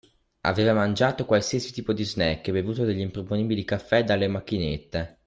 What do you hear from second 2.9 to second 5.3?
improponibili caffè dalle macchinette.